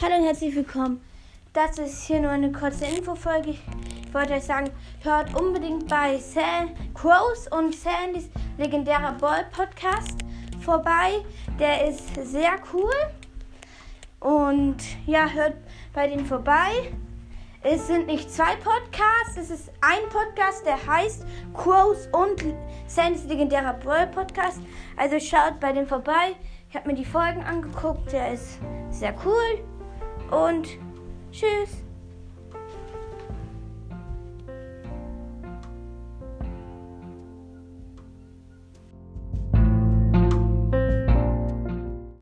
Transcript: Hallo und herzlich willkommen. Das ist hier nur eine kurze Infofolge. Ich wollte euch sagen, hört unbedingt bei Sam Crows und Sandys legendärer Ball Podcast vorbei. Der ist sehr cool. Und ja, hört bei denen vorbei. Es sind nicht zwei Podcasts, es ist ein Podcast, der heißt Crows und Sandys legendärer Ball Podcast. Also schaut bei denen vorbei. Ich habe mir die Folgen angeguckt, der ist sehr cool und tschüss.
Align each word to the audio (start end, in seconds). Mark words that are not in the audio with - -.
Hallo 0.00 0.14
und 0.14 0.26
herzlich 0.26 0.54
willkommen. 0.54 1.00
Das 1.52 1.76
ist 1.76 2.04
hier 2.04 2.20
nur 2.20 2.30
eine 2.30 2.52
kurze 2.52 2.84
Infofolge. 2.84 3.50
Ich 3.50 4.14
wollte 4.14 4.34
euch 4.34 4.44
sagen, 4.44 4.70
hört 5.00 5.34
unbedingt 5.34 5.88
bei 5.88 6.18
Sam 6.18 6.70
Crows 6.94 7.48
und 7.48 7.74
Sandys 7.74 8.30
legendärer 8.58 9.14
Ball 9.14 9.46
Podcast 9.50 10.18
vorbei. 10.60 11.24
Der 11.58 11.88
ist 11.88 12.14
sehr 12.14 12.52
cool. 12.72 12.92
Und 14.20 14.76
ja, 15.04 15.28
hört 15.30 15.56
bei 15.92 16.06
denen 16.06 16.26
vorbei. 16.26 16.92
Es 17.64 17.88
sind 17.88 18.06
nicht 18.06 18.30
zwei 18.30 18.54
Podcasts, 18.54 19.36
es 19.36 19.50
ist 19.50 19.72
ein 19.80 20.08
Podcast, 20.10 20.64
der 20.64 20.78
heißt 20.86 21.26
Crows 21.54 22.08
und 22.12 22.54
Sandys 22.86 23.24
legendärer 23.24 23.72
Ball 23.72 24.06
Podcast. 24.06 24.60
Also 24.96 25.18
schaut 25.18 25.58
bei 25.58 25.72
denen 25.72 25.88
vorbei. 25.88 26.36
Ich 26.70 26.76
habe 26.76 26.86
mir 26.86 26.94
die 26.94 27.04
Folgen 27.04 27.42
angeguckt, 27.42 28.12
der 28.12 28.34
ist 28.34 28.60
sehr 28.92 29.12
cool 29.24 29.64
und 30.30 30.68
tschüss. 31.32 31.87